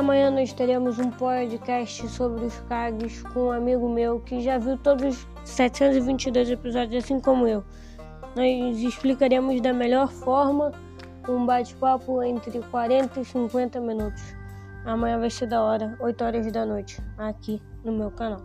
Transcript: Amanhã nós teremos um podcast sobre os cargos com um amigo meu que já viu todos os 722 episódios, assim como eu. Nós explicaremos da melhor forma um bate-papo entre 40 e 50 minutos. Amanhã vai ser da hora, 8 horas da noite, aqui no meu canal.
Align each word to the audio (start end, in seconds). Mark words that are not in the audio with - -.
Amanhã 0.00 0.30
nós 0.30 0.50
teremos 0.54 0.98
um 0.98 1.10
podcast 1.10 2.08
sobre 2.08 2.46
os 2.46 2.58
cargos 2.60 3.22
com 3.34 3.48
um 3.48 3.50
amigo 3.52 3.86
meu 3.86 4.18
que 4.18 4.40
já 4.40 4.56
viu 4.56 4.78
todos 4.78 5.04
os 5.04 5.28
722 5.44 6.52
episódios, 6.52 7.04
assim 7.04 7.20
como 7.20 7.46
eu. 7.46 7.62
Nós 8.34 8.78
explicaremos 8.78 9.60
da 9.60 9.74
melhor 9.74 10.08
forma 10.08 10.72
um 11.28 11.44
bate-papo 11.44 12.22
entre 12.22 12.60
40 12.70 13.20
e 13.20 13.24
50 13.26 13.78
minutos. 13.78 14.22
Amanhã 14.86 15.18
vai 15.18 15.28
ser 15.28 15.48
da 15.48 15.62
hora, 15.62 15.94
8 16.00 16.24
horas 16.24 16.50
da 16.50 16.64
noite, 16.64 16.98
aqui 17.18 17.60
no 17.84 17.92
meu 17.92 18.10
canal. 18.10 18.40